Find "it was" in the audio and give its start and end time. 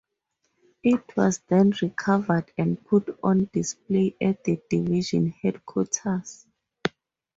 0.81-1.41